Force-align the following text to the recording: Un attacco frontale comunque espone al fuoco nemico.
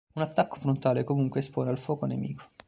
Un 0.15 0.23
attacco 0.23 0.55
frontale 0.59 1.03
comunque 1.03 1.41
espone 1.41 1.69
al 1.69 1.77
fuoco 1.77 2.07
nemico. 2.07 2.49